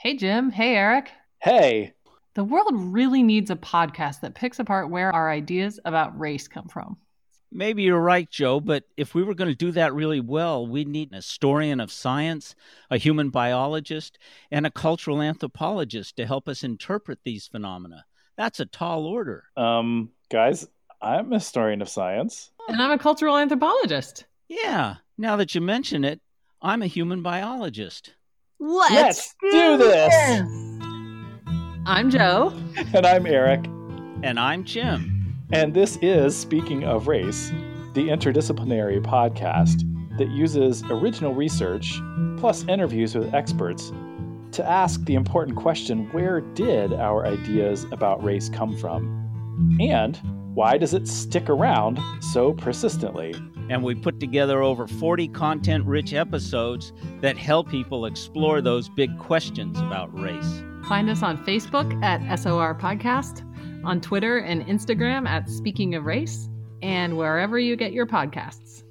[0.00, 0.52] Hey, Jim.
[0.52, 1.10] Hey, Eric.
[1.40, 1.92] Hey.
[2.34, 6.68] The world really needs a podcast that picks apart where our ideas about race come
[6.68, 6.98] from.
[7.50, 10.86] Maybe you're right, Joe, but if we were going to do that really well, we'd
[10.86, 12.54] need an historian of science,
[12.92, 14.20] a human biologist,
[14.52, 18.04] and a cultural anthropologist to help us interpret these phenomena.
[18.36, 19.46] That's a tall order.
[19.56, 20.68] Um, guys,
[21.02, 22.52] I'm a historian of science.
[22.68, 24.26] And I'm a cultural anthropologist.
[24.46, 26.20] Yeah, now that you mention it,
[26.62, 28.14] I'm a human biologist.
[28.60, 30.12] Let's, Let's do this.
[31.86, 32.52] I'm Joe.
[32.92, 33.66] And I'm Eric.
[34.24, 35.32] And I'm Jim.
[35.52, 37.50] And this is Speaking of Race,
[37.94, 39.84] the interdisciplinary podcast
[40.18, 42.00] that uses original research
[42.36, 43.92] plus interviews with experts
[44.50, 49.76] to ask the important question where did our ideas about race come from?
[49.80, 50.16] And
[50.54, 53.36] why does it stick around so persistently?
[53.68, 59.18] And we put together over 40 content rich episodes that help people explore those big
[59.18, 60.62] questions about race.
[60.88, 63.44] Find us on Facebook at SOR Podcast,
[63.84, 66.48] on Twitter and Instagram at Speaking of Race,
[66.82, 68.84] and wherever you get your podcasts.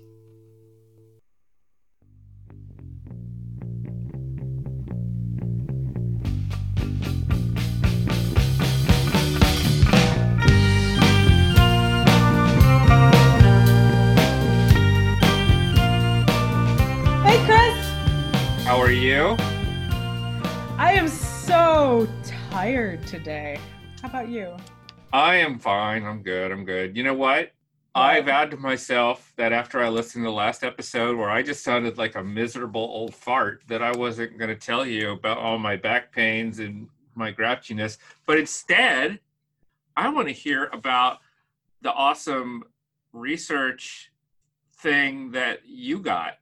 [18.67, 19.37] How are you?
[20.77, 22.05] I am so
[22.49, 23.61] tired today.
[24.01, 24.57] How about you?
[25.13, 26.03] I am fine.
[26.03, 26.51] I'm good.
[26.51, 26.97] I'm good.
[26.97, 27.53] You know what?
[27.95, 31.63] I vowed to myself that after I listened to the last episode where I just
[31.63, 35.57] sounded like a miserable old fart, that I wasn't going to tell you about all
[35.57, 37.97] my back pains and my grouchiness.
[38.25, 39.21] But instead,
[39.95, 41.19] I want to hear about
[41.83, 42.65] the awesome
[43.13, 44.11] research
[44.73, 46.33] thing that you got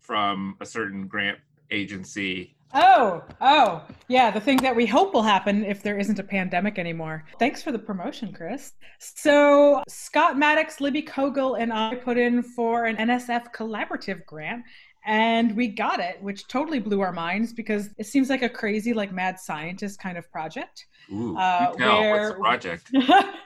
[0.00, 1.38] from a certain grant
[1.72, 6.24] agency Oh, oh, yeah, the thing that we hope will happen if there isn't a
[6.24, 7.24] pandemic anymore.
[7.38, 8.72] Thanks for the promotion, Chris.
[8.98, 14.64] So, Scott Maddux, Libby Cowgill, and I put in for an NSF collaborative grant.
[15.04, 18.94] And we got it, which totally blew our minds because it seems like a crazy,
[18.94, 20.86] like mad scientist kind of project.
[21.12, 22.90] Ooh, uh, where, what's the project?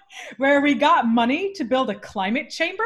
[0.36, 2.84] where we got money to build a climate chamber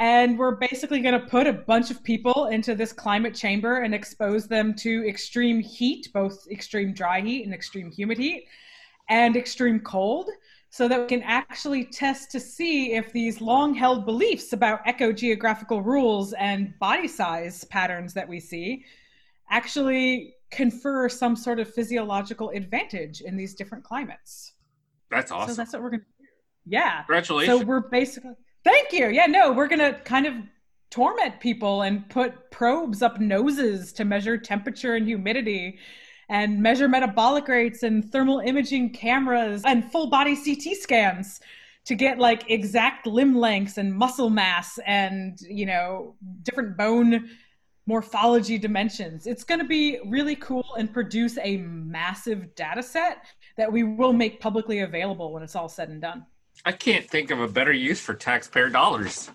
[0.00, 3.94] and we're basically going to put a bunch of people into this climate chamber and
[3.94, 8.46] expose them to extreme heat, both extreme dry heat and extreme humid heat,
[9.10, 10.30] and extreme cold,
[10.70, 15.84] so that we can actually test to see if these long held beliefs about ecogeographical
[15.84, 18.82] rules and body size patterns that we see
[19.50, 24.54] actually confer some sort of physiological advantage in these different climates.
[25.10, 25.54] That's awesome.
[25.54, 26.24] So that's what we're going to do.
[26.66, 27.02] Yeah.
[27.02, 27.60] Congratulations.
[27.60, 28.32] So we're basically
[28.64, 29.08] Thank you.
[29.08, 30.34] Yeah, no, we're going to kind of
[30.90, 35.78] torment people and put probes up noses to measure temperature and humidity
[36.28, 41.40] and measure metabolic rates and thermal imaging cameras and full body CT scans
[41.84, 47.30] to get like exact limb lengths and muscle mass and, you know, different bone
[47.86, 49.26] morphology dimensions.
[49.26, 53.24] It's going to be really cool and produce a massive data set
[53.56, 56.26] that we will make publicly available when it's all said and done.
[56.64, 59.30] I can't think of a better use for taxpayer dollars.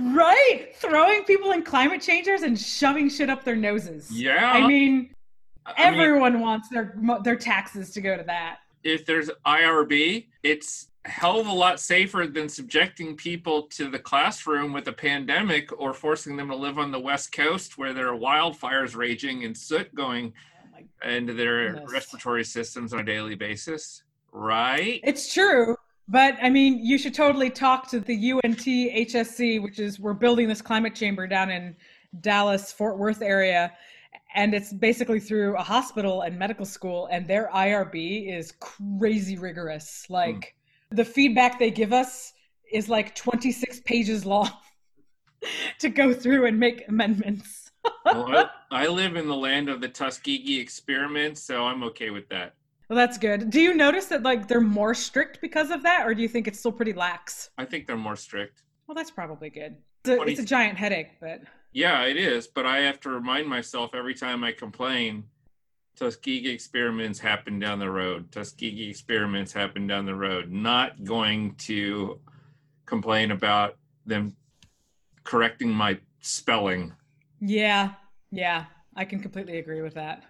[0.00, 0.70] Right?
[0.76, 4.10] Throwing people in climate changers and shoving shit up their noses.
[4.10, 4.52] Yeah.
[4.52, 5.14] I mean,
[5.66, 8.58] I everyone mean, wants their their taxes to go to that.
[8.82, 13.98] If there's IRB, it's a hell of a lot safer than subjecting people to the
[13.98, 18.12] classroom with a pandemic or forcing them to live on the west coast where there
[18.12, 20.32] are wildfires raging and soot going
[21.04, 21.92] oh into their goodness.
[21.92, 24.02] respiratory systems on a daily basis.
[24.32, 25.00] Right?
[25.04, 25.76] It's true.
[26.08, 30.48] But I mean, you should totally talk to the UNT HSC, which is we're building
[30.48, 31.74] this climate chamber down in
[32.20, 33.72] Dallas, Fort Worth area.
[34.34, 40.06] And it's basically through a hospital and medical school, and their IRB is crazy rigorous.
[40.10, 40.56] Like
[40.92, 40.96] mm.
[40.96, 42.32] the feedback they give us
[42.72, 44.50] is like 26 pages long
[45.78, 47.70] to go through and make amendments.
[48.04, 52.28] well, I, I live in the land of the Tuskegee experiments, so I'm okay with
[52.30, 52.54] that.
[52.94, 53.50] Well, that's good.
[53.50, 56.46] Do you notice that like they're more strict because of that, or do you think
[56.46, 57.50] it's still pretty lax?
[57.58, 58.62] I think they're more strict.
[58.86, 59.78] Well, that's probably good.
[60.04, 61.40] It's a, it's a giant headache, but
[61.72, 62.46] yeah, it is.
[62.46, 65.24] But I have to remind myself every time I complain.
[65.96, 68.30] Tuskegee experiments happen down the road.
[68.30, 70.52] Tuskegee experiments happen down the road.
[70.52, 72.20] Not going to
[72.86, 73.76] complain about
[74.06, 74.36] them
[75.24, 76.92] correcting my spelling.
[77.40, 77.94] Yeah,
[78.30, 80.22] yeah, I can completely agree with that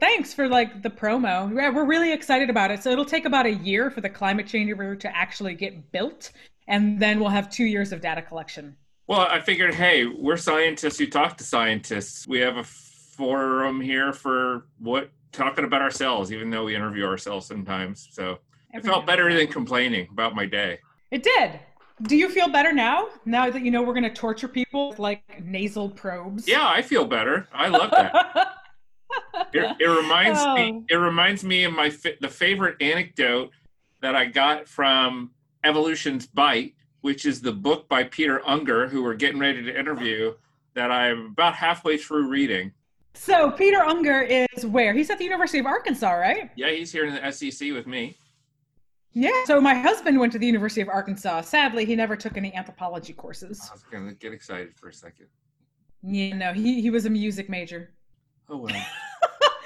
[0.00, 1.52] thanks for like the promo.
[1.52, 2.82] We're really excited about it.
[2.82, 6.32] So it'll take about a year for the climate change route to actually get built,
[6.66, 8.76] and then we'll have two years of data collection.
[9.06, 12.26] Well, I figured, hey, we're scientists who talk to scientists.
[12.28, 17.46] We have a forum here for what talking about ourselves, even though we interview ourselves
[17.46, 18.08] sometimes.
[18.12, 18.38] So
[18.72, 20.78] it felt better than complaining about my day.
[21.10, 21.58] It did.
[22.02, 23.08] Do you feel better now?
[23.26, 26.48] Now that you know we're going to torture people with like nasal probes?
[26.48, 27.48] Yeah, I feel better.
[27.52, 28.54] I love that.
[29.52, 30.72] It, it reminds me.
[30.74, 30.84] Oh.
[30.88, 33.50] It reminds me of my the favorite anecdote
[34.00, 35.32] that I got from
[35.64, 40.34] Evolution's Bite, which is the book by Peter Ungar, who we're getting ready to interview.
[40.74, 42.72] That I'm about halfway through reading.
[43.14, 44.92] so Peter Ungar is where?
[44.94, 46.50] He's at the University of Arkansas, right?
[46.54, 48.16] Yeah, he's here in the SEC with me.
[49.12, 49.44] Yeah.
[49.46, 51.40] So my husband went to the University of Arkansas.
[51.40, 53.68] Sadly, he never took any anthropology courses.
[53.68, 55.26] I was gonna get excited for a second.
[56.02, 57.92] Yeah, no, he, he was a music major.
[58.50, 58.74] Oh well.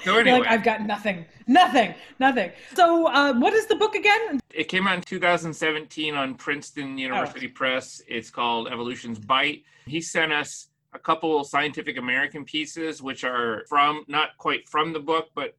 [0.03, 2.51] So anyway, like, I've got nothing, nothing, nothing.
[2.75, 4.39] So, uh, what is the book again?
[4.53, 8.01] it came out in 2017 on Princeton University Press.
[8.07, 9.63] It's called Evolution's Bite.
[9.87, 14.99] He sent us a couple Scientific American pieces, which are from not quite from the
[14.99, 15.57] book, but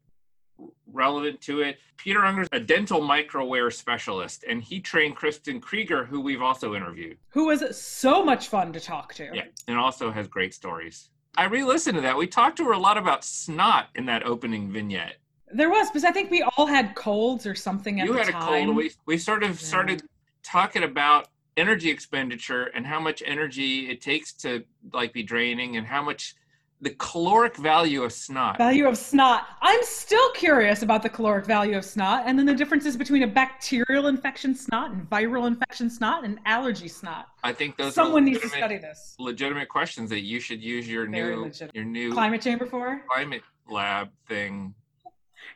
[0.90, 1.78] relevant to it.
[1.98, 7.18] Peter Ungar's a dental microwear specialist, and he trained Kristin Krueger, who we've also interviewed.
[7.30, 9.28] Who was so much fun to talk to.
[9.32, 11.10] Yeah, and also has great stories.
[11.36, 12.16] I re-listened to that.
[12.16, 15.16] We talked to her a lot about snot in that opening vignette.
[15.52, 18.32] There was, because I think we all had colds or something at you had a
[18.32, 18.74] cold.
[18.74, 19.66] We we sort of Yeah.
[19.66, 20.02] started
[20.42, 25.86] talking about energy expenditure and how much energy it takes to like be draining and
[25.86, 26.34] how much
[26.82, 28.58] the caloric value of snot.
[28.58, 29.44] Value of snot.
[29.62, 33.26] I'm still curious about the caloric value of snot and then the differences between a
[33.26, 37.28] bacterial infection snot and viral infection snot and allergy snot.
[37.42, 39.14] I think those Someone are needs to study this.
[39.18, 41.74] legitimate questions that you should use your Very new legitimate.
[41.74, 44.74] your new Climate chamber for climate lab thing.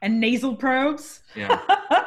[0.00, 1.20] and nasal probes.
[1.36, 1.60] Yeah.
[1.68, 2.04] uh,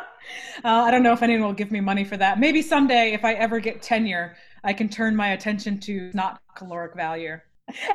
[0.63, 2.39] I don't know if anyone will give me money for that.
[2.39, 6.95] Maybe someday, if I ever get tenure, I can turn my attention to not caloric
[6.95, 7.37] value.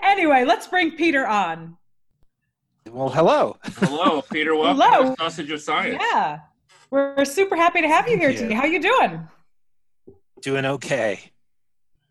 [0.03, 1.77] Anyway, let's bring Peter on.
[2.91, 3.57] Well, hello.
[3.65, 4.55] Hello, Peter.
[4.55, 5.15] Welcome Hello.
[5.15, 6.03] to Sausage of Science.
[6.13, 6.41] Yeah,
[6.91, 8.49] we're super happy to have you here Thank you.
[8.49, 8.55] today.
[8.55, 9.29] How you doing?
[10.41, 11.33] Doing okay.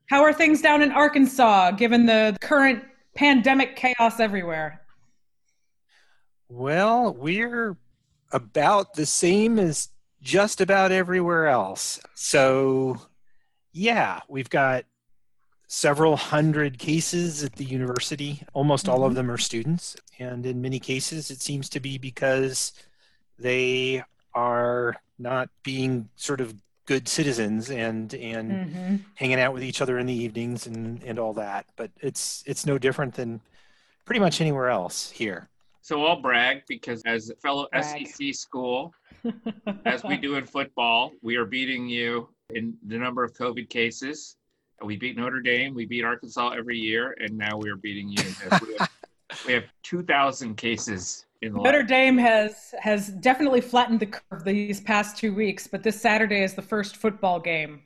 [0.08, 2.84] How are things down in Arkansas, given the current
[3.16, 4.82] pandemic chaos everywhere?
[6.50, 7.76] Well, we're
[8.32, 9.90] about the same as
[10.22, 12.00] just about everywhere else.
[12.14, 13.02] So,
[13.74, 14.86] yeah, we've got
[15.68, 18.42] several hundred cases at the university.
[18.54, 19.96] Almost all of them are students.
[20.20, 22.72] And in many cases, it seems to be because
[23.38, 24.04] they
[24.34, 26.54] are not being sort of
[26.86, 28.96] good citizens and and Mm-hmm.
[29.16, 32.66] hanging out with each other in the evenings and and all that but it's it's
[32.66, 33.42] no different than
[34.06, 35.50] pretty much anywhere else here
[35.82, 38.08] So I'll brag because as a fellow Brag.
[38.08, 38.94] SEC school,
[39.86, 44.38] as we do in football, we are beating you in the number of COVID cases.
[44.84, 48.24] We beat Notre Dame, we beat Arkansas every year, and now we are beating you.
[48.68, 48.90] We, have,
[49.48, 51.88] we have 2,000 cases in the Notre lab.
[51.88, 56.54] Dame has has definitely flattened the curve these past two weeks, but this Saturday is
[56.54, 57.82] the first football game.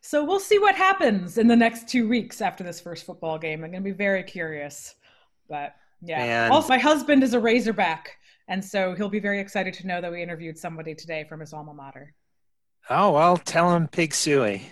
[0.00, 3.64] So we'll see what happens in the next two weeks after this first football game.
[3.64, 4.94] I'm going to be very curious.
[5.48, 6.44] But yeah.
[6.44, 8.16] And- also, my husband is a Razorback,
[8.48, 11.52] and so he'll be very excited to know that we interviewed somebody today from his
[11.52, 12.14] alma mater.
[12.90, 14.62] oh well tell him pig suey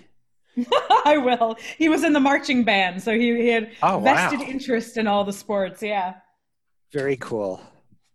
[1.05, 1.57] I will.
[1.79, 4.47] He was in the marching band, so he, he had Oh, vested wow.
[4.47, 5.83] interest in all the sports.
[5.83, 6.15] Yeah.
[6.93, 7.61] very cool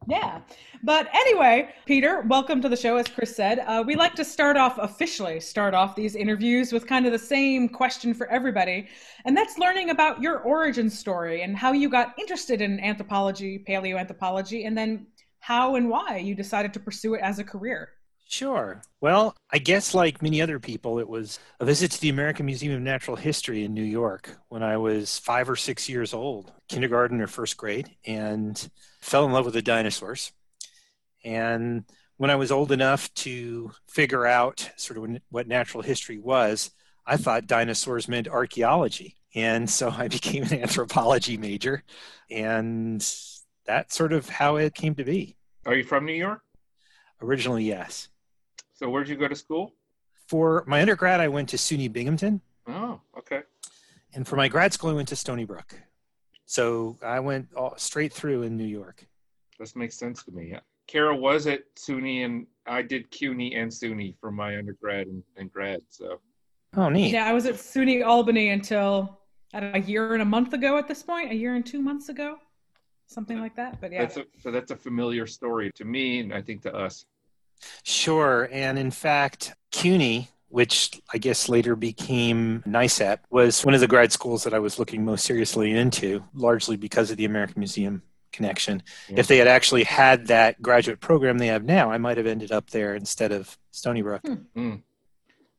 [0.07, 0.41] Yeah.
[0.83, 2.97] But anyway, Peter, welcome to the show.
[2.97, 6.87] As Chris said, uh, we like to start off officially, start off these interviews with
[6.87, 8.87] kind of the same question for everybody.
[9.25, 14.65] And that's learning about your origin story and how you got interested in anthropology, paleoanthropology,
[14.65, 15.05] and then
[15.39, 17.89] how and why you decided to pursue it as a career.
[18.31, 18.81] Sure.
[19.01, 22.73] Well, I guess like many other people, it was a visit to the American Museum
[22.73, 27.19] of Natural History in New York when I was five or six years old, kindergarten
[27.19, 28.69] or first grade, and
[29.01, 30.31] fell in love with the dinosaurs.
[31.25, 31.83] And
[32.15, 36.71] when I was old enough to figure out sort of what natural history was,
[37.05, 39.17] I thought dinosaurs meant archaeology.
[39.35, 41.83] And so I became an anthropology major.
[42.29, 43.05] And
[43.65, 45.35] that's sort of how it came to be.
[45.65, 46.41] Are you from New York?
[47.21, 48.07] Originally, yes.
[48.81, 49.75] So where'd you go to school?
[50.27, 53.43] For my undergrad, I went to SUNY Binghamton, Oh, okay.
[54.15, 55.75] and for my grad school, I went to Stony Brook.
[56.47, 59.05] So I went all, straight through in New York.
[59.59, 60.49] This makes sense to me.
[60.49, 60.61] Yeah.
[60.87, 65.53] Cara was at SUNY, and I did CUNY and SUNY for my undergrad and, and
[65.53, 65.81] grad.
[65.89, 66.19] So
[66.75, 67.11] Oh, neat.
[67.11, 69.19] Yeah, I was at SUNY Albany until
[69.53, 71.63] I don't know, a year and a month ago at this point, a year and
[71.63, 72.37] two months ago,
[73.05, 73.79] something like that.
[73.79, 73.99] But yeah.
[74.01, 77.05] that's a so that's a familiar story to me, and I think to us.
[77.83, 78.47] Sure.
[78.51, 84.11] And in fact, CUNY, which I guess later became NYCEP, was one of the grad
[84.11, 88.01] schools that I was looking most seriously into, largely because of the American Museum
[88.31, 88.81] connection.
[89.09, 89.19] Yeah.
[89.19, 92.51] If they had actually had that graduate program they have now, I might have ended
[92.51, 94.21] up there instead of Stony Brook.
[94.25, 94.33] Hmm.
[94.55, 94.75] Hmm.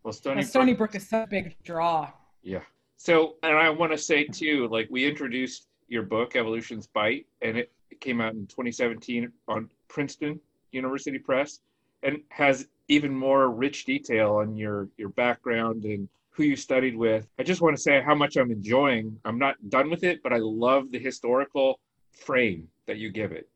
[0.02, 2.10] Well, Stony, And Stony Brook- Brook is such a big draw.
[2.42, 2.60] Yeah.
[2.96, 7.56] So, and I want to say too, like we introduced your book, Evolution's Bite, and
[7.58, 10.40] it came out in 2017 on Princeton
[10.72, 11.60] University Press,
[12.02, 17.28] and has even more rich detail on your your background and who you studied with.
[17.38, 19.18] I just want to say how much I'm enjoying.
[19.24, 21.78] I'm not done with it, but I love the historical
[22.10, 23.48] frame that you give it,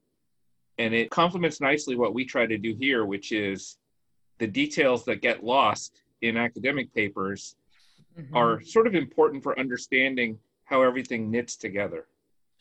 [0.78, 3.78] and it complements nicely what we try to do here, which is
[4.38, 7.56] the details that get lost in academic papers
[8.18, 8.34] Mhm.
[8.34, 12.06] are sort of important for understanding how everything knits together.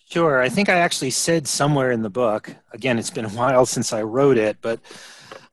[0.07, 0.41] Sure.
[0.41, 3.91] I think I actually said somewhere in the book, again, it's been a while since
[3.91, 4.79] I wrote it, but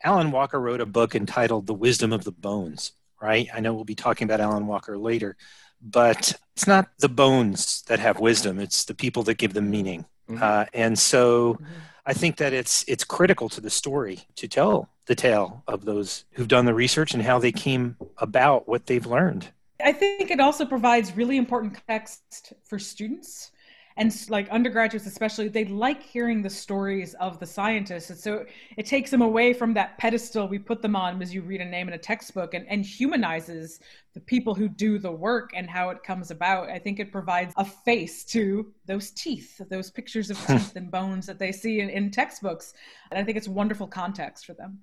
[0.04, 3.48] Alan Walker wrote a book entitled The Wisdom of the Bones, right?
[3.54, 5.36] I know we'll be talking about Alan Walker later,
[5.80, 10.04] but it's not the bones that have wisdom, it's the people that give them meaning.
[10.28, 10.40] Mhm.
[10.42, 11.66] Uh, and so Mhm.
[12.04, 16.24] I think that it's it's critical to the story to tell the tale of those
[16.32, 19.52] who've done the research and how they came about what they've learned.
[19.82, 23.51] I think it also provides really important context for students
[23.96, 28.10] and like undergraduates especially they like hearing the stories of the scientists.
[28.10, 28.46] And so
[28.76, 31.64] it takes them away from that pedestal we put them on as you read a
[31.64, 33.80] name in a textbook and, and humanizes
[34.14, 36.68] the people who do the work and how it comes about.
[36.68, 41.26] I think it provides a face to those teeth those pictures of teeth and bones
[41.26, 42.74] that they see in, in textbooks.
[43.10, 44.80] And i think it's wonderful context for them.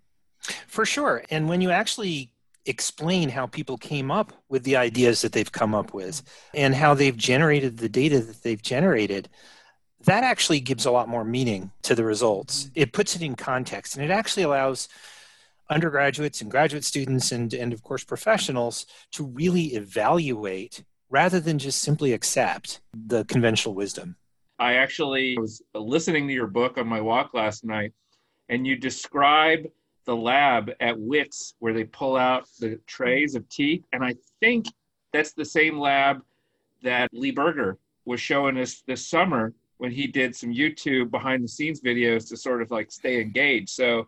[0.68, 1.24] For sure.
[1.30, 2.32] And when you actually
[2.66, 6.22] explain how people came up with the ideas that they've come up with
[6.54, 9.30] and how they've generated the data that they've generated,
[10.06, 12.70] that actually gives a lot more meaning to the results.
[12.76, 14.88] It puts it in context and it actually allows
[15.70, 21.82] undergraduates and graduate students and, and of course professionals to really evaluate rather than just
[21.82, 24.16] simply accept the conventional wisdom.
[24.60, 27.94] I actually was listening to your book on my walk last night,
[28.50, 29.66] and you describe
[30.10, 33.86] the lab at WITS where they pull out the trays of teeth.
[33.94, 34.66] And I think
[35.14, 36.24] that's the same lab
[36.82, 41.48] that Lee Berger was showing us this summer when he did some YouTube behind the
[41.48, 43.70] scenes videos to sort of like stay engaged.
[43.70, 44.08] So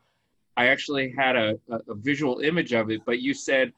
[0.57, 3.71] I actually had a, a, visual image of it, but you said,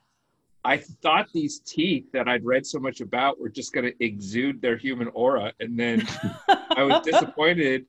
[0.63, 4.61] I thought these teeth that I'd read so much about were just going to exude
[4.61, 5.51] their human aura.
[5.59, 6.07] And then
[6.47, 7.85] I was disappointed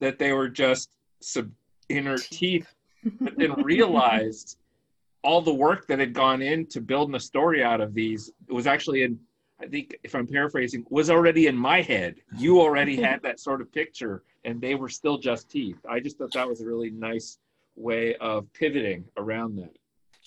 [0.00, 0.90] that they were just
[1.20, 1.52] some
[1.88, 2.74] inner teeth,
[3.20, 4.58] but then realized
[5.22, 9.02] all the work that had gone into building a story out of these was actually
[9.02, 9.18] in
[9.58, 12.16] I think if I'm paraphrasing, was already in my head.
[12.36, 15.78] You already had that sort of picture and they were still just teeth.
[15.88, 17.38] I just thought that was a really nice
[17.74, 19.76] way of pivoting around that.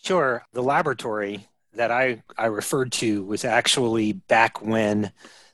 [0.01, 0.43] Sure.
[0.53, 5.11] The laboratory that I, I referred to was actually back when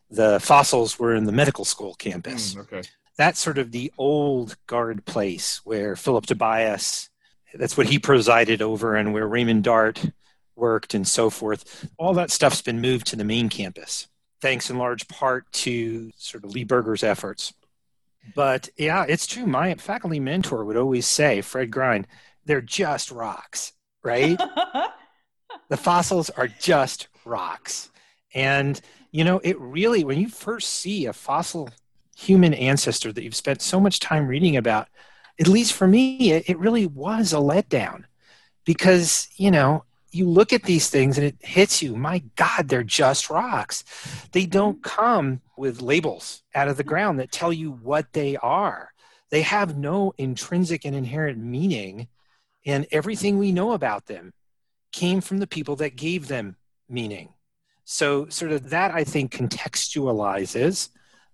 [0.09, 2.55] the fossils were in the medical school campus.
[2.55, 2.81] Mm, okay.
[3.17, 7.09] That's sort of the old guard place where Phillip Tobias,
[7.57, 10.03] that's what he presided over, and where Raymond Dart
[10.55, 11.89] worked and so forth.
[11.97, 14.07] All that stuff's been moved to the main campus,
[14.41, 17.53] thanks in large part to sort of Lee Berger's efforts.
[18.33, 19.45] But yeah, it's true.
[19.45, 22.07] My faculty mentor would always say, Fred Grine,
[22.45, 24.39] they're just rocks, right?
[25.69, 27.91] the fossils are just rocks.
[28.33, 28.79] And,
[29.11, 31.69] you know, it really, when you first see a fossil
[32.15, 34.87] human ancestor that you've spent so much time reading about,
[35.39, 38.03] at least for me, it, it really was a letdown
[38.65, 42.83] because, you know, you look at these things and it hits you, my God, they're
[42.83, 43.83] just rocks.
[44.31, 48.93] They don't come with labels out of the ground that tell you what they are.
[49.29, 52.07] They have no intrinsic and inherent meaning,
[52.65, 54.33] and everything we know about them
[54.93, 56.55] came from the people that gave them
[56.87, 57.33] meaning.
[57.83, 60.89] So, sort of that I think contextualizes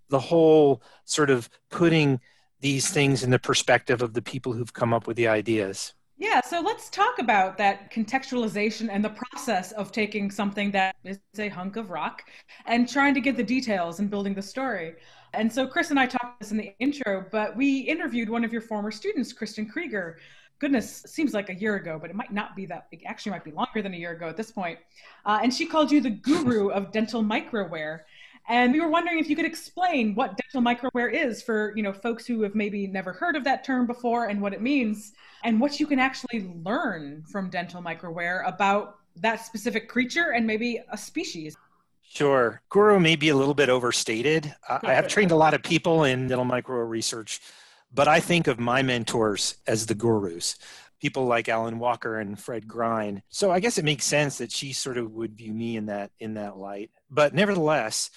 [0.09, 2.19] the whole sort of putting
[2.61, 5.93] these things in the perspective of the people who've come up with the ideas.
[6.17, 11.17] Yeah, so let's talk about that contextualization and the process of taking something that is
[11.39, 12.21] a hunk of rock
[12.67, 14.93] and trying to get the details and building the story.
[15.33, 18.53] And so Chris and I talked this in the intro, but we interviewed one of
[18.53, 20.19] your former students, Kristin Krueger.
[20.59, 22.85] Goodness, seems like a year ago, but it might not be that.
[22.91, 24.77] It actually might be longer than a year ago at this point.
[25.25, 28.01] Uh, and she called you the guru of dental microwear.
[28.47, 31.93] And we were wondering if you could explain what dental microwear is for you know
[31.93, 35.59] folks who have maybe never heard of that term before and what it means, and
[35.59, 40.97] what you can actually learn from dental microwear about that specific creature and maybe a
[40.97, 41.55] species.
[42.01, 42.61] Sure.
[42.69, 44.53] Guru may be a little bit overstated.
[44.67, 47.39] I have trained a lot of people in dental micro research,
[47.93, 50.57] but I think of my mentors as the gurus,
[51.01, 53.23] people like Alan Walker and Fred Grine.
[53.29, 56.11] So I guess it makes sense that she sort of would view me in that
[56.19, 56.91] in that light.
[57.09, 58.11] But nevertheless,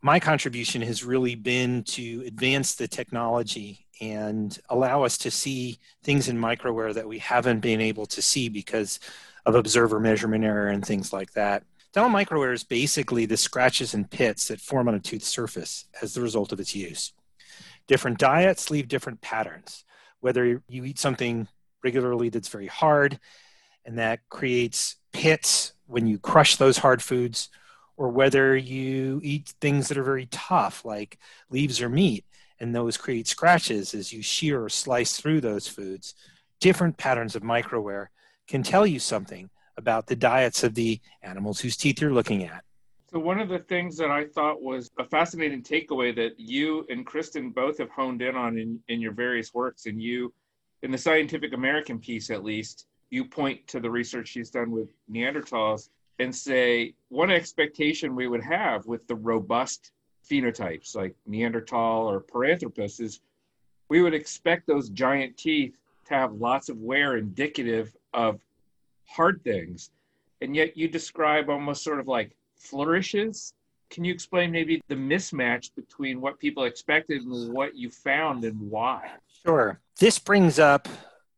[0.00, 6.28] my contribution has really been to advance the technology and allow us to see things
[6.28, 9.00] in microwear that we haven't been able to see because
[9.44, 11.64] of observer measurement error and things like that.
[11.92, 16.14] Dental microwear is basically the scratches and pits that form on a tooth surface as
[16.14, 17.12] the result of its use.
[17.88, 19.84] Different diets leave different patterns.
[20.20, 21.48] Whether you eat something
[21.82, 23.18] regularly that's very hard
[23.84, 27.48] and that creates pits when you crush those hard foods,
[27.96, 31.18] or whether you eat things that are very tough, like
[31.50, 32.24] leaves or meat,
[32.60, 36.14] and those create scratches as you shear or slice through those foods.
[36.60, 38.08] Different patterns of microwear
[38.46, 42.64] can tell you something about the diets of the animals whose teeth you're looking at.
[43.10, 47.06] So, one of the things that I thought was a fascinating takeaway that you and
[47.06, 50.34] Kristin both have honed in on in, in your various works, and you,
[50.82, 54.88] in the Scientific American piece at least, you point to the research she's done with
[55.10, 59.92] Neanderthals and say one expectation we would have with the robust
[60.28, 63.20] phenotypes like Neanderthal or Paranthropus is
[63.88, 65.74] we would expect those giant teeth
[66.06, 68.40] to have lots of wear indicative of
[69.06, 69.90] hard things.
[70.40, 73.54] And yet you describe almost sort of like flourishes.
[73.90, 78.60] Can you explain maybe the mismatch between what people expected and what you found and
[78.70, 79.12] why?
[79.44, 79.80] Sure.
[79.98, 80.88] This brings up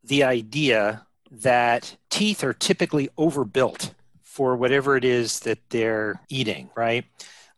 [0.02, 7.04] the idea that teeth are typically overbuilt for whatever it is that they're eating, right?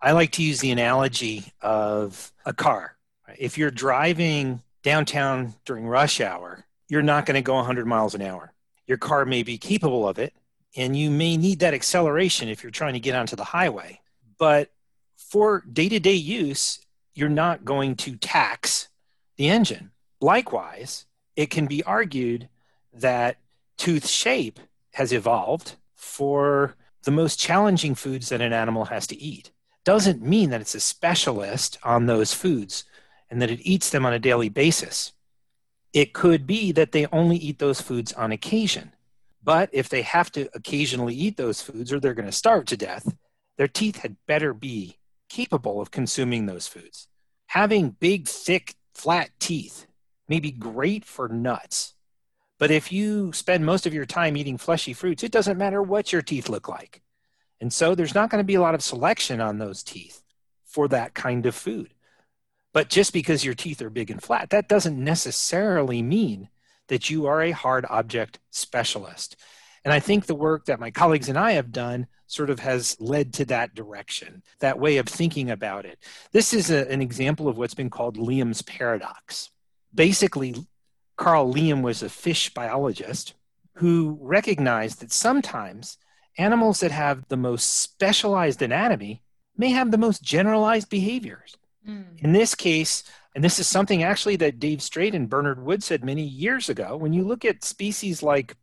[0.00, 2.96] I like to use the analogy of a car.
[3.38, 8.22] If you're driving downtown during rush hour, you're not going to go 100 miles an
[8.22, 8.52] hour.
[8.86, 10.34] Your car may be capable of it,
[10.76, 14.00] and you may need that acceleration if you're trying to get onto the highway.
[14.38, 14.70] But
[15.16, 16.80] for day to day use,
[17.14, 18.88] you're not going to tax
[19.36, 19.91] the engine.
[20.22, 22.48] Likewise, it can be argued
[22.94, 23.38] that
[23.76, 24.60] tooth shape
[24.92, 29.50] has evolved for the most challenging foods that an animal has to eat.
[29.84, 32.84] Doesn't mean that it's a specialist on those foods
[33.30, 35.12] and that it eats them on a daily basis.
[35.92, 38.92] It could be that they only eat those foods on occasion.
[39.42, 42.76] But if they have to occasionally eat those foods or they're going to starve to
[42.76, 43.12] death,
[43.58, 47.08] their teeth had better be capable of consuming those foods.
[47.48, 49.86] Having big, thick, flat teeth
[50.28, 51.94] may be great for nuts,
[52.58, 56.12] but if you spend most of your time eating fleshy fruits, it doesn't matter what
[56.12, 57.02] your teeth look like.
[57.60, 60.22] And so there's not going to be a lot of selection on those teeth
[60.64, 61.92] for that kind of food.
[62.72, 66.48] But just because your teeth are big and flat, that doesn't necessarily mean
[66.88, 69.36] that you are a hard object specialist.
[69.84, 72.96] And I think the work that my colleagues and I have done sort of has
[73.00, 75.98] led to that direction, that way of thinking about it.
[76.30, 79.50] This is a, an example of what's been called Liem's paradox.
[79.94, 80.54] Basically,
[81.18, 83.34] Karel Liem was a fish biologist
[83.74, 85.98] who recognized that sometimes
[86.38, 89.22] animals that have the most specialized anatomy
[89.56, 91.56] may have the most generalized behaviors.
[91.86, 92.18] Mm.
[92.18, 96.04] In this case, and this is something actually that Dave Strait and Bernard Wood said
[96.04, 98.56] many years ago, when you look at species like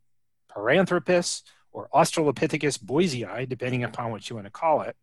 [0.51, 4.95] Paranthropus or Australopithecus boisei, depending upon what you want to call it,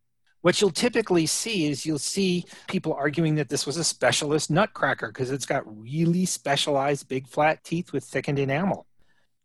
[0.47, 5.09] what you'll typically see is you'll see people arguing that this was a specialist nutcracker
[5.09, 8.87] because it's got really specialized big flat teeth with thickened enamel.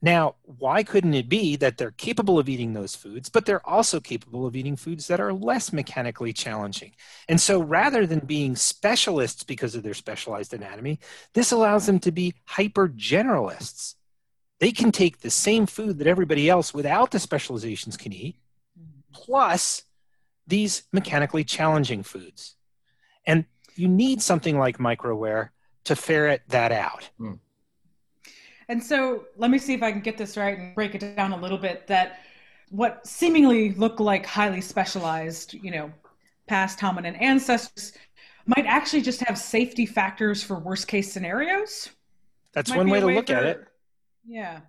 [0.04, 4.00] Now, why couldn't it be that they're capable of eating those foods, but they're also
[4.00, 6.92] capable of eating foods that are less mechanically challenging?
[7.28, 11.00] And so rather than being specialists because of their specialized anatomy,
[11.34, 13.96] this allows them to be hyper generalists.
[14.60, 18.36] They can take the same food that everybody else without the specializations can eat,
[18.80, 19.00] mm-hmm.
[19.12, 19.82] plus
[20.47, 22.56] these mechanically challenging foods.
[23.25, 25.49] And you need something like microwear
[25.86, 27.10] to ferret that out.
[27.19, 27.39] Mm.
[28.67, 31.34] And so let me see if I can get this right and break it down
[31.34, 32.19] a little bit that
[32.69, 35.91] what seemingly look like highly specialized, you know,
[36.47, 37.93] past hominin ancestors
[38.45, 41.89] might actually just have safety factors for worst case scenarios.
[42.54, 43.67] That's might one way to look for, at it.
[44.25, 44.62] Yeah.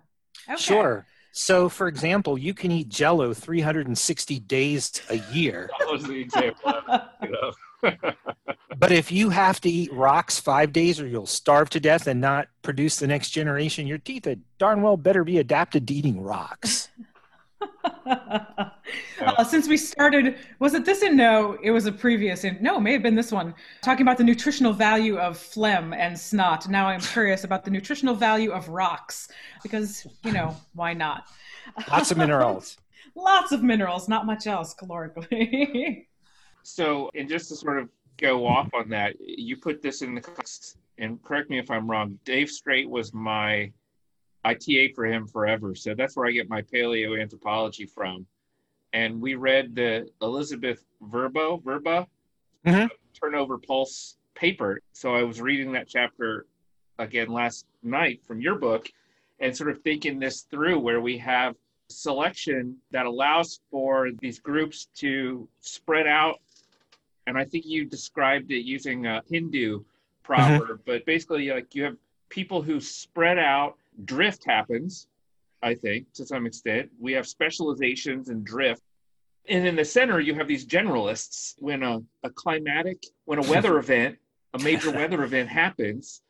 [0.49, 0.61] Okay.
[0.61, 1.05] Sure.
[1.35, 5.69] So, for example, you can eat Jello 360 days a year.
[5.79, 6.73] That was the example.
[7.23, 7.51] you know.
[8.77, 12.21] but if you have to eat rocks five days, or you'll starve to death and
[12.21, 16.21] not produce the next generation, your teeth are darn well better be adapted to eating
[16.21, 16.89] rocks.
[18.05, 21.57] uh, since we started, was it this in no?
[21.63, 24.23] It was a previous in no, it may have been this one talking about the
[24.23, 26.69] nutritional value of phlegm and snot.
[26.69, 29.29] Now I'm curious about the nutritional value of rocks
[29.61, 31.27] because you know why not?
[31.89, 32.77] Lots of minerals.
[33.15, 36.07] Lots of minerals, not much else calorically.
[36.63, 40.21] so, and just to sort of go off on that, you put this in the
[40.21, 42.17] context, and correct me if I'm wrong.
[42.25, 43.71] Dave Strait was my
[44.43, 45.75] I TA for him forever.
[45.75, 48.25] So that's where I get my paleoanthropology from.
[48.91, 52.05] And we read the Elizabeth Verbo, Vrba,
[52.65, 52.87] mm-hmm.
[53.19, 54.79] turnover pulse paper.
[54.93, 56.45] So I was reading that chapter
[56.99, 58.89] again last night from your book
[59.39, 61.55] and sort of thinking this through where we have
[61.89, 66.39] selection that allows for these groups to spread out.
[67.27, 69.83] And I think you described it using a Hindu
[70.23, 70.81] proverb, mm-hmm.
[70.85, 71.97] but basically, like you have
[72.29, 75.07] people who spread out, drift happens,
[75.61, 76.89] I think, to some extent.
[76.99, 78.81] We have specializations and drift.
[79.49, 81.55] And in the center, you have these generalists.
[81.59, 84.17] When a, a climatic, when a weather event,
[84.53, 86.21] a major weather event happens,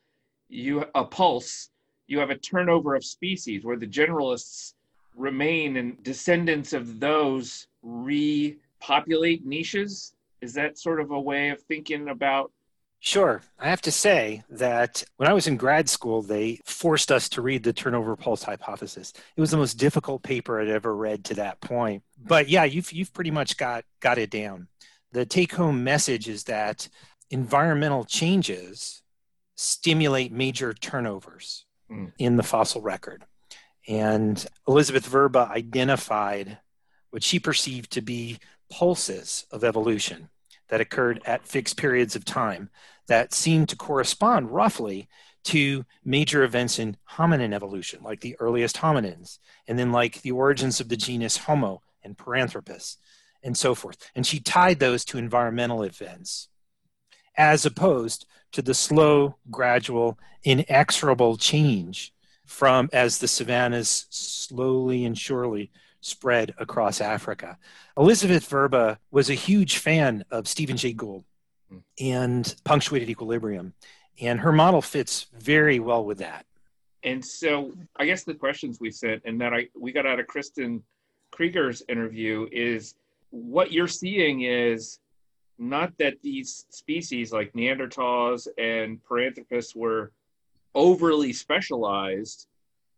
[0.48, 1.70] you a pulse,
[2.06, 4.74] you have a turnover of species where the generalists
[5.16, 10.14] remain and descendants of those repopulate niches.
[10.40, 12.52] Is that sort of a way of thinking about
[13.04, 13.42] Sure.
[13.58, 17.42] I have to say that when I was in grad school, they forced us to
[17.42, 19.12] read the turnover pulse hypothesis.
[19.36, 22.02] It was the most difficult paper I'd ever read to that point.
[22.18, 24.68] But yeah, you've, you've pretty much got, got it down.
[25.12, 26.88] The take home message is that
[27.28, 29.02] environmental changes
[29.54, 32.10] stimulate major turnovers mm.
[32.18, 33.26] in the fossil record.
[33.86, 36.56] And Elisabeth Vrba identified
[37.10, 38.38] what she perceived to be
[38.70, 40.30] pulses of evolution
[40.68, 42.70] that occurred at fixed periods of time
[43.06, 45.08] that seemed to correspond roughly
[45.44, 50.80] to major events in hominin evolution, like the earliest hominins, and then like the origins
[50.80, 52.96] of the genus Homo and Paranthropus,
[53.42, 54.10] and so forth.
[54.14, 56.48] And she tied those to environmental events,
[57.36, 62.12] as opposed to the slow, gradual, inexorable change
[62.46, 65.70] from as the savannas slowly and surely
[66.04, 67.56] spread across Africa.
[67.96, 71.24] Elisabeth Vrba was a huge fan of Stephen Jay Gould
[71.70, 71.78] hmm.
[71.98, 73.72] and punctuated equilibrium.
[74.20, 76.44] And her model fits very well with that.
[77.02, 80.26] And so I guess the questions we sent and that I we got out of
[80.26, 80.82] Kristin
[81.32, 82.94] Krueger's interview is
[83.30, 85.00] what you're seeing is
[85.58, 90.12] not that these species like Neanderthals and Paranthropus were
[90.74, 92.46] overly specialized,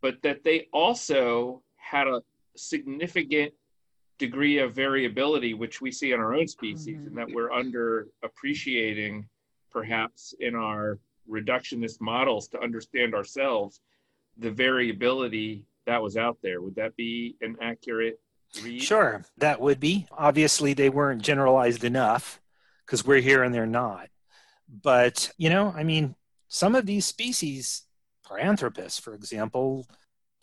[0.01, 2.23] but that they also had a
[2.57, 3.53] significant
[4.19, 7.09] degree of variability which we see in our own species mm-hmm.
[7.09, 9.27] and that we're under appreciating
[9.71, 13.81] perhaps in our reductionist models to understand ourselves
[14.39, 16.61] the variability that was out there.
[16.61, 18.21] Would that be an accurate
[18.63, 18.83] read?
[18.83, 20.07] Sure that would be.
[20.13, 22.41] Obviously they weren't generalized enough
[22.85, 24.09] because we're here and they're not.
[24.83, 26.17] But you know i mean
[26.49, 27.83] some of these species
[28.29, 29.87] paranthropus for example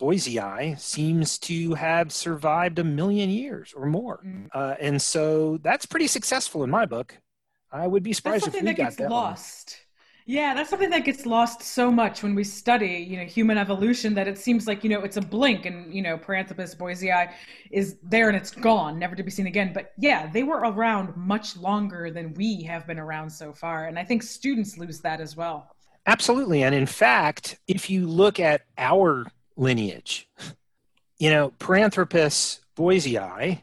[0.00, 4.20] Boisei seems to have survived a million years or more.
[4.24, 4.48] Mm.
[4.52, 7.16] Uh, and so that's pretty successful in my book.
[7.70, 9.70] I would be surprised if we that got gets that lost.
[9.70, 9.80] One.
[10.26, 14.14] Yeah, that's something that gets lost so much when we study, you know, human evolution
[14.14, 17.30] that it seems like, you know, it's a blink and, you know, Paranthropus boisei
[17.70, 19.72] is there and it's gone, never to be seen again.
[19.74, 23.86] But yeah, they were around much longer than we have been around so far.
[23.86, 25.76] And I think students lose that as well.
[26.06, 26.62] Absolutely.
[26.62, 30.28] And in fact, if you look at our lineage.
[31.18, 33.60] You know, Paranthropus boisei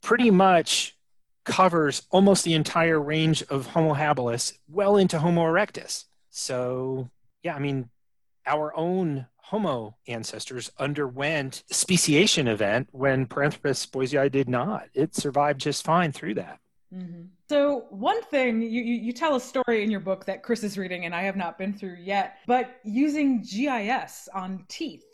[0.00, 0.96] pretty much
[1.44, 6.04] covers almost the entire range of Homo habilis well into Homo erectus.
[6.30, 7.10] So,
[7.42, 7.88] yeah, I mean,
[8.46, 14.88] our own Homo ancestors underwent speciation event when Paranthropus boisei did not.
[14.92, 16.60] It survived just fine through that.
[16.94, 17.22] Mm-hmm.
[17.48, 20.76] So one thing you, you, you tell a story in your book that Chris is
[20.76, 25.04] reading and I have not been through yet, but using GIS on teeth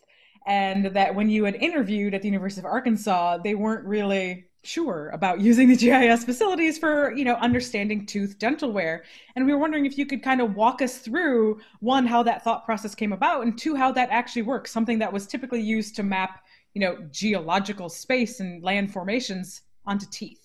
[0.47, 5.11] and that when you had interviewed at the University of Arkansas, they weren't really sure
[5.13, 9.05] about using the GIS facilities for, you know, understanding tooth dental wear.
[9.37, 12.45] And we were wondering if you could kind of walk us through one how that
[12.45, 15.97] thought process came about and two how that actually works, something that was typically used
[15.97, 20.41] to map, you know, geological space and land formations onto teeth.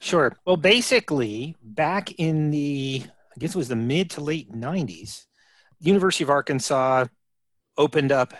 [0.00, 0.36] Sure.
[0.44, 5.24] Well, basically, back in the I guess it was the mid to late 90s,
[5.80, 7.06] University of Arkansas
[7.78, 8.34] opened up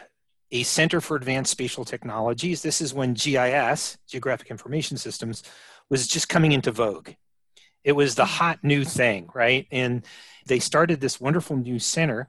[0.52, 2.62] a Center for Advanced Spatial Technologies.
[2.62, 5.42] This is when GIS, Geographic Information Systems,
[5.88, 7.10] was just coming into vogue.
[7.82, 9.66] It was the hot new thing, right?
[9.72, 10.04] And
[10.46, 12.28] they started this wonderful new center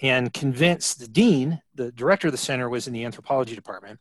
[0.00, 3.98] and convinced the dean, the director of the center was in the anthropology department,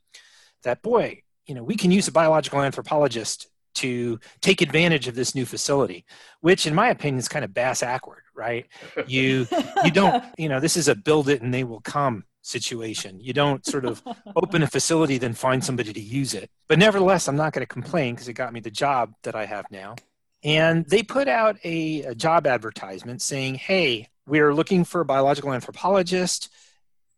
[0.63, 5.35] that boy, you know, we can use a biological anthropologist to take advantage of this
[5.35, 6.05] new facility,
[6.41, 8.65] which in my opinion is kind of bass awkward, right?
[9.07, 9.47] You
[9.83, 13.19] you don't, you know, this is a build it and they will come situation.
[13.19, 14.03] You don't sort of
[14.35, 16.49] open a facility, then find somebody to use it.
[16.67, 19.45] But nevertheless, I'm not going to complain because it got me the job that I
[19.45, 19.95] have now.
[20.43, 25.53] And they put out a, a job advertisement saying, hey, we're looking for a biological
[25.53, 26.49] anthropologist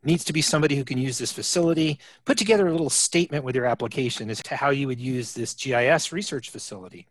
[0.03, 1.99] needs to be somebody who can use this facility.
[2.25, 5.53] Put together a little statement with your application as to how you would use this
[5.53, 7.07] GIS research facility.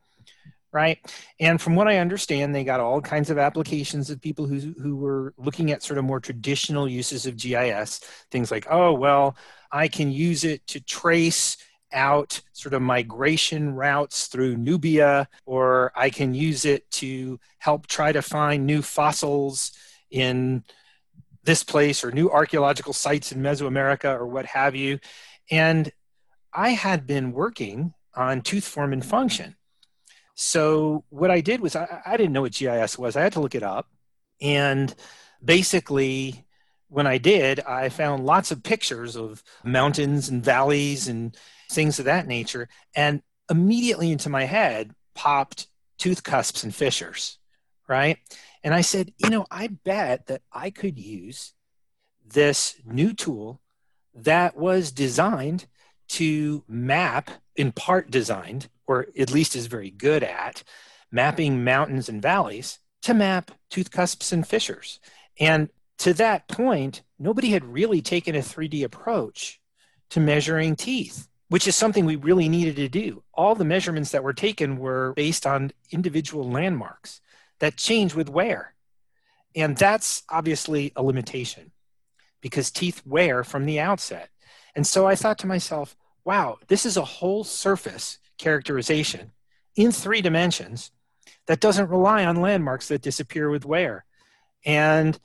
[0.76, 0.98] Right?
[1.40, 4.94] And from what I understand, they got all kinds of applications of people who who
[4.96, 9.38] were looking at sort of more traditional uses of GIS, things like, oh well,
[9.72, 11.56] I can use it to trace
[11.94, 18.12] out sort of migration routes through Nubia, or I can use it to help try
[18.12, 19.72] to find new fossils
[20.10, 20.62] in
[21.42, 24.98] this place or new archaeological sites in Mesoamerica or what have you.
[25.50, 25.90] And
[26.52, 29.56] I had been working on tooth form and function.
[30.36, 33.16] So what I did was I, I didn't know what GIS was.
[33.16, 33.88] I had to look it up.
[34.40, 34.94] And
[35.42, 36.44] basically,
[36.88, 41.34] when I did, I found lots of pictures of mountains and valleys and
[41.70, 42.68] things of that nature.
[42.94, 45.68] And immediately into my head popped
[45.98, 47.38] tooth cusps and fissures,
[47.88, 48.18] right?
[48.62, 51.54] And I said, you know, I bet that I could use
[52.26, 53.62] this new tool
[54.14, 55.66] that was designed
[56.08, 60.62] to map, in part designed, or at least is very good at,
[61.10, 65.00] mapping mountains and valleys to map tooth cusps and fissures.
[65.38, 65.68] And
[65.98, 69.60] to that point, nobody had really taken a 3D approach
[70.10, 73.22] to measuring teeth, which is something we really needed to do.
[73.32, 77.20] All the measurements that were taken were based on individual landmarks
[77.60, 78.74] that change with wear.
[79.54, 81.72] And that's obviously a limitation
[82.42, 84.28] because teeth wear from the outset.
[84.74, 89.32] And so I thought to myself, wow, this is a whole surface characterization
[89.74, 90.90] in three dimensions
[91.46, 94.04] that doesn't rely on landmarks that disappear with wear.
[94.64, 95.18] And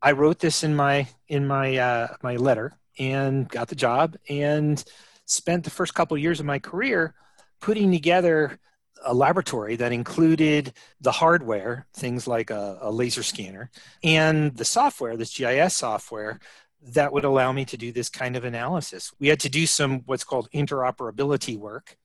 [0.00, 4.82] I wrote this in my in my uh, my letter and got the job and
[5.26, 7.14] spent the first couple of years of my career
[7.60, 8.58] putting together
[9.04, 13.70] a laboratory that included the hardware, things like a, a, laser scanner,
[14.04, 16.38] and the software, this GIS software,
[16.82, 19.12] that would allow me to do this kind of analysis.
[19.18, 21.96] We had to do some what's called interoperability work,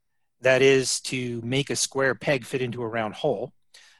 [0.41, 3.53] that is to make a square peg fit into a round hole.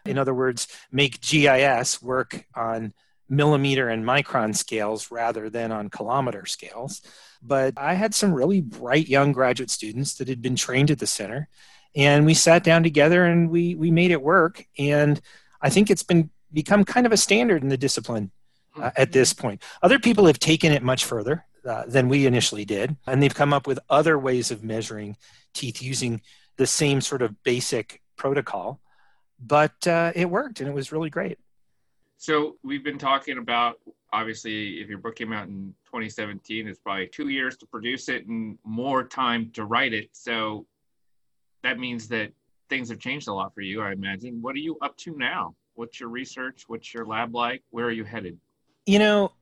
[0.05, 2.93] In other words, make GIS work on
[3.29, 7.01] millimeter and micron scales rather than on kilometer scales.
[7.41, 11.07] But I had some really bright young graduate students that had been trained at the
[11.07, 11.49] center,
[11.95, 14.65] and we sat down together and we we made it work.
[14.77, 15.19] And
[15.61, 18.31] I think it's been become kind of a standard in the discipline
[18.77, 19.61] uh, at this point.
[19.83, 23.53] Other people have taken it much further uh, than we initially did, and they've come
[23.53, 25.17] up with other ways of measuring
[25.53, 26.21] teeth using
[26.57, 28.79] the same sort of basic protocol.
[29.39, 31.37] But uh, it worked, and it was really great.
[32.17, 33.79] So we've been talking about
[34.11, 38.25] obviously if your book came out in 2017, it's probably two years to produce it
[38.27, 40.09] and more time to write it.
[40.13, 40.65] So
[41.63, 42.31] that means that
[42.69, 44.41] things have changed a lot for you, I imagine.
[44.41, 45.55] What are you up to now?
[45.75, 46.63] What's your research?
[46.67, 47.63] What's your lab like?
[47.69, 48.39] Where are you headed?
[48.87, 49.33] You know,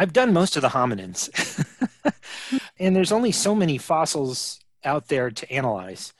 [0.00, 1.28] I've done most of the hominins,
[2.78, 6.14] and there's only so many fossils out there to analyze.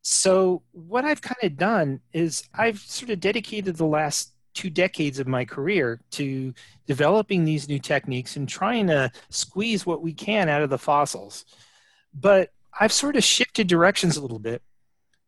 [0.00, 5.18] So, what I've kind of done is I've sort of dedicated the last two decades
[5.18, 6.54] of my career to
[6.86, 11.44] developing these new techniques and trying to squeeze what we can out of the fossils.
[12.14, 14.62] But I've sort of shifted directions a little bit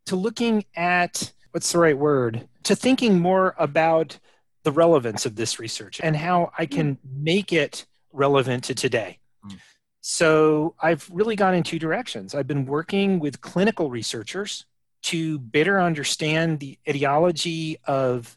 [0.06, 2.48] to looking at what's the right word?
[2.62, 4.18] To thinking more about
[4.62, 9.18] the relevance of this research and how I can make it relevant to today.
[9.44, 9.58] Mm.
[10.00, 12.34] So I've really gone in two directions.
[12.34, 14.66] I've been working with clinical researchers
[15.04, 18.36] to better understand the etiology of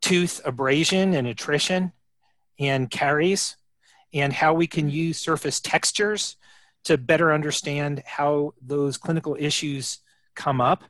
[0.00, 1.92] tooth abrasion and attrition
[2.58, 3.56] and caries
[4.12, 6.36] and how we can use surface textures
[6.84, 9.98] to better understand how those clinical issues
[10.34, 10.84] come up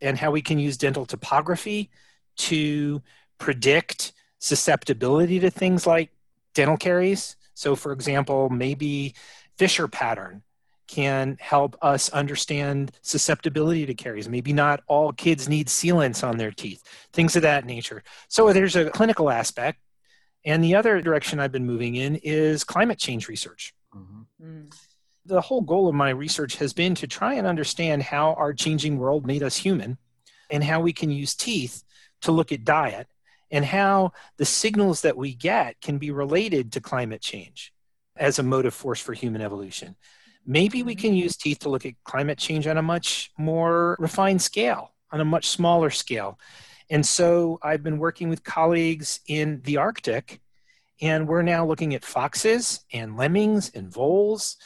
[0.00, 1.90] and how we can use dental topography
[2.36, 3.02] to
[3.38, 6.10] predict susceptibility to things like
[6.54, 7.36] dental caries.
[7.54, 9.14] So, for example, maybe
[9.56, 10.42] fissure pattern
[10.86, 14.28] can help us understand susceptibility to caries.
[14.28, 18.02] Maybe not all kids need sealants on their teeth, things of that nature.
[18.28, 19.80] So, there's a clinical aspect.
[20.44, 23.74] And the other direction I've been moving in is climate change research.
[23.94, 24.44] Mm-hmm.
[24.44, 24.74] Mm.
[25.26, 28.98] The whole goal of my research has been to try and understand how our changing
[28.98, 29.98] world made us human
[30.50, 31.82] and how we can use teeth
[32.22, 33.08] to look at diet
[33.50, 37.72] and how the signals that we get can be related to climate change
[38.16, 39.96] as a motive force for human evolution.
[40.44, 44.42] Maybe we can use teeth to look at climate change on a much more refined
[44.42, 46.38] scale, on a much smaller scale.
[46.90, 50.40] And so I've been working with colleagues in the Arctic,
[51.00, 54.56] and we're now looking at foxes and lemmings and voles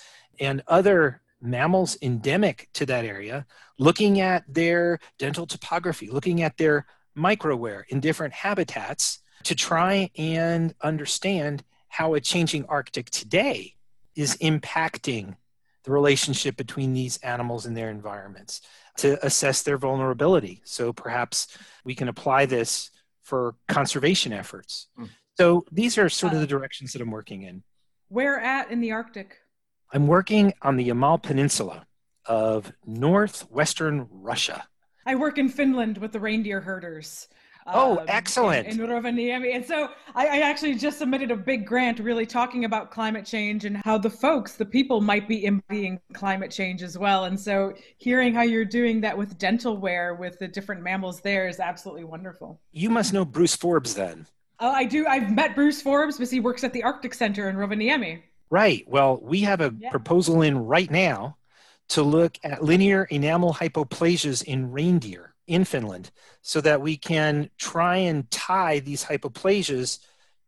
[0.40, 3.44] and other mammals endemic to that area,
[3.78, 10.74] looking at their dental topography, looking at their microwear in different habitats to try and
[10.80, 13.74] understand how a changing Arctic today
[14.14, 15.36] is impacting
[15.84, 18.60] the relationship between these animals and their environments,
[18.96, 20.60] to assess their vulnerability.
[20.64, 22.90] So perhaps we can apply this
[23.22, 24.88] for conservation efforts.
[24.98, 25.08] Mm.
[25.38, 27.62] So these are sort of the directions that I'm working in.
[28.08, 29.38] Where at in the Arctic?
[29.92, 31.86] I'm working on the Yamal Peninsula
[32.26, 34.66] of northwestern Russia.
[35.06, 37.28] I work in Finland with the reindeer herders.
[37.66, 38.66] Oh, um, excellent.
[38.66, 39.54] In, in Rovaniemi.
[39.54, 43.64] And so I, I, actually just submitted a big grant really talking about climate change
[43.64, 47.24] and how the folks, the people might be embodying climate change as well.
[47.24, 51.48] And so hearing how you're doing that with dental wear with the different mammals there
[51.48, 52.60] is absolutely wonderful.
[52.72, 54.26] You must know Bruce Forbes then.
[54.58, 55.06] Oh, I do.
[55.06, 58.22] I've met Bruce Forbes because he works at the Arctic Center in Rovaniemi.
[58.50, 58.84] Right.
[58.86, 59.90] Well, we have a yeah.
[59.90, 61.36] proposal in right now
[61.88, 67.96] to look at linear enamel hypoplasias in reindeer in Finland so that we can try
[67.96, 69.98] and tie these hypoplasias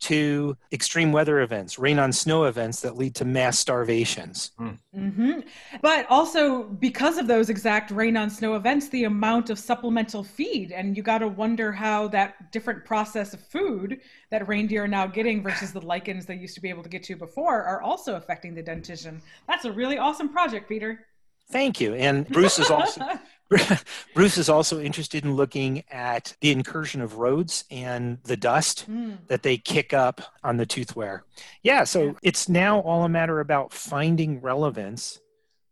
[0.00, 4.50] to extreme weather events, rain on snow events that lead to mass starvations.
[4.94, 5.40] Mm-hmm.
[5.80, 10.72] But also, because of those exact rain on snow events, the amount of supplemental feed,
[10.72, 15.06] and you got to wonder how that different process of food that reindeer are now
[15.06, 18.16] getting versus the lichens they used to be able to get to before are also
[18.16, 19.22] affecting the dentition.
[19.48, 21.06] That's a really awesome project, Peter.
[21.50, 21.94] Thank you.
[21.94, 23.00] And Bruce is also
[24.14, 29.18] Bruce is also interested in looking at the incursion of roads and the dust mm.
[29.28, 31.24] that they kick up on the tooth wear.
[31.62, 32.12] Yeah, so yeah.
[32.22, 35.20] it's now all a matter about finding relevance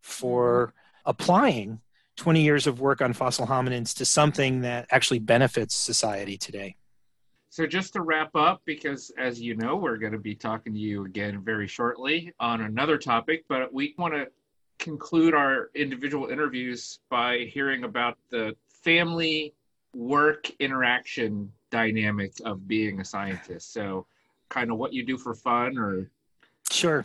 [0.00, 0.72] for mm.
[1.06, 1.80] applying
[2.16, 6.76] 20 years of work on fossil hominins to something that actually benefits society today.
[7.48, 10.78] So, just to wrap up, because as you know, we're going to be talking to
[10.78, 14.26] you again very shortly on another topic, but we want to
[14.83, 19.55] conclude our individual interviews by hearing about the family
[19.95, 23.73] work interaction dynamic of being a scientist.
[23.73, 24.07] So,
[24.49, 26.11] kind of what you do for fun or.
[26.71, 27.05] Sure.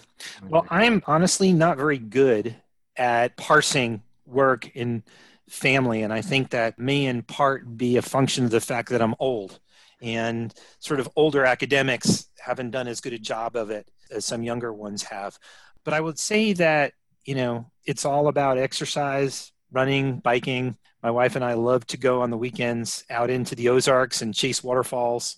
[0.49, 2.55] Well, I'm honestly not very good
[2.95, 5.03] at parsing work in
[5.49, 6.01] family.
[6.03, 9.15] And I think that may in part be a function of the fact that I'm
[9.19, 9.59] old
[10.01, 14.43] and sort of older academics haven't done as good a job of it as some
[14.43, 15.37] younger ones have.
[15.83, 16.93] But I would say that
[17.27, 20.75] you know, it's all about exercise, running, biking.
[21.03, 24.33] My wife and I love to go on the weekends out into the Ozarks and
[24.33, 25.37] chase waterfalls.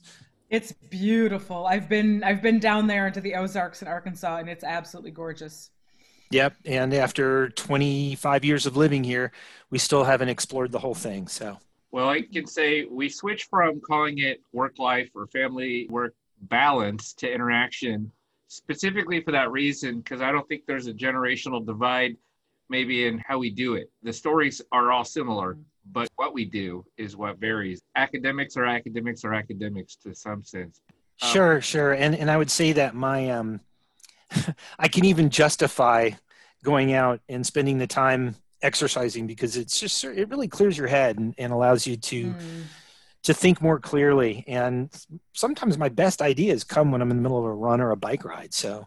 [0.49, 1.65] It's beautiful.
[1.65, 5.71] I've been I've been down there into the Ozarks in Arkansas and it's absolutely gorgeous.
[6.31, 9.31] Yep, and after 25 years of living here,
[9.71, 11.57] we still haven't explored the whole thing, so
[11.91, 17.13] well, I can say we switched from calling it work life or family work balance
[17.15, 18.11] to interaction
[18.49, 22.17] specifically for that reason, because I don't think there's a generational divide
[22.69, 23.89] maybe in how we do it.
[24.03, 25.57] The stories are all similar,
[25.91, 27.81] but what we do is what varies.
[27.95, 30.81] Academics are academics are academics to some sense.
[31.21, 31.93] Um, sure, sure.
[31.93, 33.59] And and I would say that my um
[34.79, 36.11] I can even justify
[36.63, 41.17] going out and spending the time exercising because it's just it really clears your head
[41.17, 42.63] and, and allows you to mm
[43.23, 44.43] to think more clearly.
[44.47, 44.89] And
[45.33, 47.97] sometimes my best ideas come when I'm in the middle of a run or a
[47.97, 48.53] bike ride.
[48.53, 48.85] So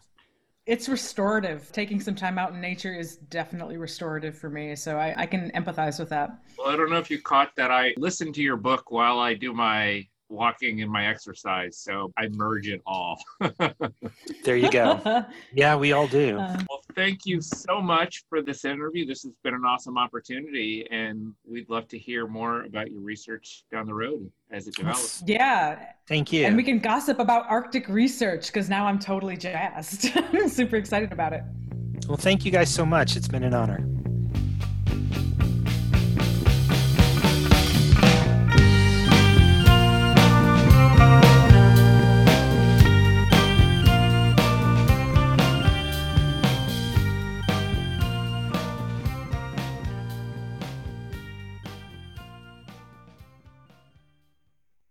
[0.65, 1.71] it's restorative.
[1.71, 4.75] Taking some time out in nature is definitely restorative for me.
[4.75, 6.39] So I, I can empathize with that.
[6.57, 7.69] Well, I don't know if you caught that.
[7.69, 11.77] I listen to your book while I do my walking and my exercise.
[11.77, 13.21] So I merge it all.
[14.43, 14.99] there you go.
[15.53, 16.37] Yeah, we all do.
[16.37, 19.05] Uh, well, thank you so much for this interview.
[19.05, 23.63] This has been an awesome opportunity, and we'd love to hear more about your research
[23.71, 25.23] down the road as it develops.
[25.25, 25.85] Yeah.
[26.07, 26.45] Thank you.
[26.45, 30.11] And we can gossip about Arctic research because now I'm totally jazzed.
[30.15, 31.43] I'm super excited about it.
[32.07, 33.15] Well, thank you guys so much.
[33.15, 34.02] It's been an honor.